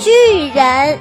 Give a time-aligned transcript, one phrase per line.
[0.00, 0.98] 巨人。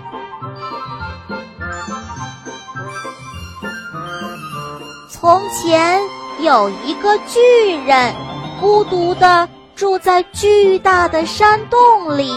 [5.09, 6.01] 从前
[6.41, 8.13] 有一个巨人，
[8.59, 12.29] 孤独地住在巨大的山洞里，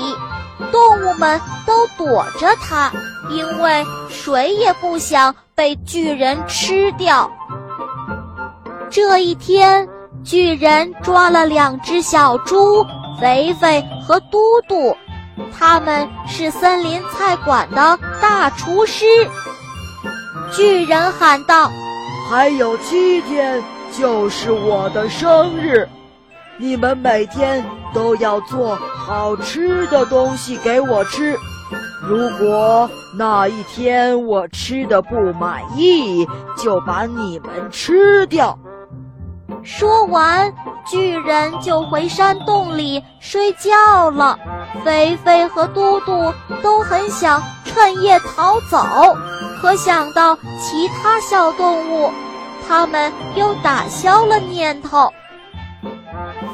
[0.71, 2.93] 动物们都躲着他，
[3.29, 7.29] 因为谁也不想被巨人吃掉。
[8.89, 9.89] 这一天，
[10.23, 12.87] 巨人抓了两只小猪，
[13.21, 14.39] 肥肥和嘟
[14.69, 14.97] 嘟，
[15.57, 19.05] 他们是森林菜馆的大厨师。
[20.51, 21.71] 巨人喊道
[22.29, 25.89] ：“还有七天就是我的生日，
[26.59, 27.65] 你们每天
[27.95, 31.37] 都要做好吃的东西给我吃。
[32.07, 36.27] 如果那一天我吃的不满意，
[36.59, 38.59] 就把你们吃掉。”
[39.63, 40.53] 说完，
[40.85, 44.39] 巨人就回山洞里睡觉了。
[44.85, 49.17] 肥肥和嘟嘟都很想趁夜逃走，
[49.61, 52.11] 可想到其他小动物，
[52.69, 55.13] 他们又打消了念头。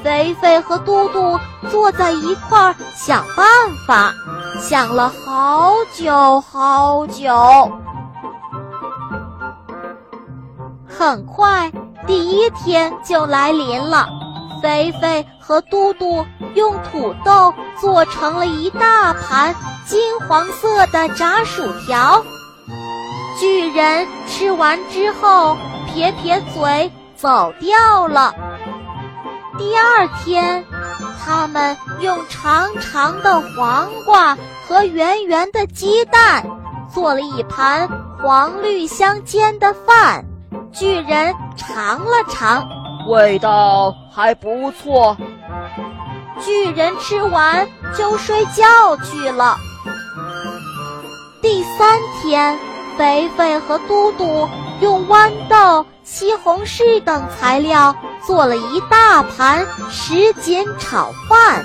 [0.03, 1.39] 肥肥和嘟嘟
[1.71, 3.47] 坐在一块儿想办
[3.87, 4.13] 法，
[4.61, 7.73] 想了好久好久。
[10.87, 11.71] 很快。
[12.07, 14.09] 第一天就来临了，
[14.63, 19.55] 菲菲和嘟嘟用土豆做成了一大盘
[19.87, 22.25] 金黄色的炸薯条。
[23.39, 28.35] 巨人吃完之后撇撇嘴走掉了。
[29.57, 30.65] 第二天，
[31.25, 34.37] 他们用长长的黄瓜
[34.69, 36.45] 和圆圆的鸡蛋
[36.93, 37.89] 做了一盘
[38.23, 40.25] 黄绿相间的饭。
[40.73, 42.69] 巨人尝了尝，
[43.09, 45.17] 味道还不错。
[46.39, 49.57] 巨人吃完就睡觉去了。
[51.41, 52.59] 第三天，
[52.99, 54.49] 肥肥和嘟嘟
[54.81, 61.65] 用豌豆、西红柿等材料做了一大盘什锦炒饭。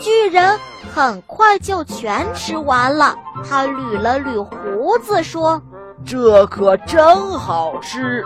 [0.00, 0.58] 巨人
[0.94, 3.14] 很快就全吃完了，
[3.48, 5.62] 他捋了捋胡子说。
[6.04, 8.22] 这可真好吃。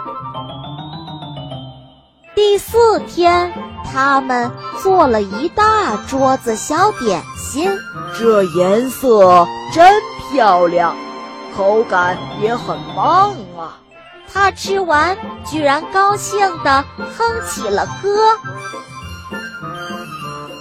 [2.39, 3.53] 第四天，
[3.85, 4.49] 他们
[4.81, 7.69] 做了一大桌子小点心，
[8.17, 10.01] 这颜色真
[10.31, 10.95] 漂亮，
[11.57, 13.81] 口感也很棒啊！
[14.33, 18.39] 他吃完居然高兴地哼起了歌。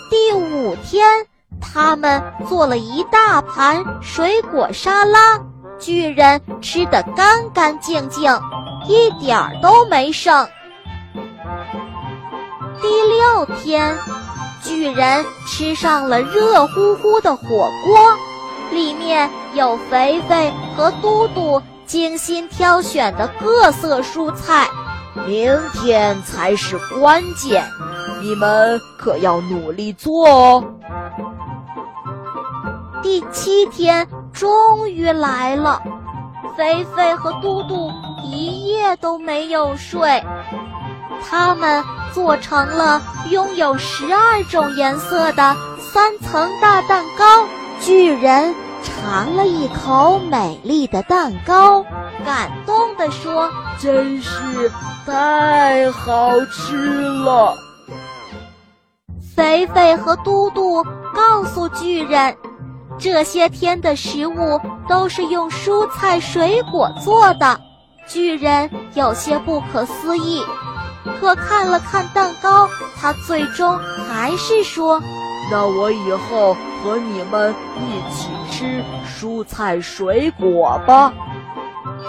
[0.09, 1.27] 第五天，
[1.61, 5.39] 他们做了一大盘水果沙拉。
[5.77, 8.33] 巨人吃得干干净净，
[8.87, 10.47] 一点儿都没剩。
[12.81, 13.97] 第六天，
[14.63, 17.43] 巨人吃上了热乎乎的火
[17.85, 18.17] 锅，
[18.71, 24.67] 里面有肥肥和嘟嘟精心挑选的各色蔬菜。
[25.25, 27.65] 明天才是关键，
[28.21, 30.63] 你们可要努力做哦。
[33.01, 34.07] 第七天。
[34.33, 35.81] 终于来了，
[36.55, 37.91] 肥肥和嘟嘟
[38.23, 40.23] 一夜都没有睡。
[41.23, 41.83] 他们
[42.13, 47.45] 做成了拥有十二种颜色的三层大蛋糕。
[47.79, 51.83] 巨人尝了一口美丽的蛋糕，
[52.25, 54.71] 感动地说：“真是
[55.05, 57.55] 太好吃了。”
[59.35, 60.83] 菲菲和嘟嘟
[61.13, 62.35] 告诉巨人。
[62.99, 67.61] 这些天的食物都是用蔬菜水果做的，
[68.07, 70.41] 巨人有些不可思议。
[71.19, 72.69] 可看了看蛋糕，
[72.99, 73.79] 他最终
[74.09, 75.01] 还是说
[75.51, 76.53] ：“那我以后
[76.83, 81.13] 和你们一起吃蔬菜水果吧。”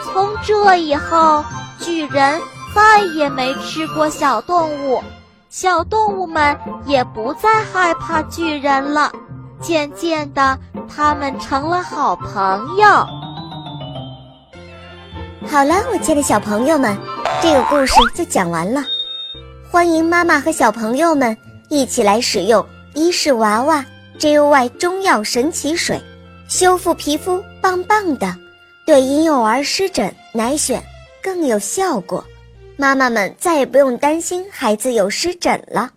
[0.04, 1.44] 从这以后，
[1.78, 2.40] 巨人
[2.74, 5.02] 再也没吃过小动物，
[5.48, 9.10] 小动物们也不再害怕巨人了。
[9.60, 10.58] 渐渐的。
[10.90, 12.86] 他们成了好朋友。
[15.46, 16.96] 好了，我亲爱的小朋友们，
[17.42, 18.82] 这个故事就讲完了。
[19.70, 21.36] 欢迎妈妈和小朋友们
[21.68, 22.64] 一起来使用
[22.94, 23.84] 伊氏娃娃
[24.18, 26.00] JUY 中药神奇水，
[26.48, 28.34] 修复皮肤棒棒的，
[28.86, 30.80] 对婴幼儿湿疹奶癣
[31.22, 32.24] 更有效果。
[32.76, 35.90] 妈妈们再也不用担心孩子有湿疹了。